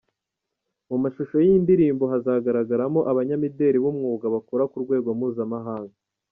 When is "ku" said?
4.71-4.77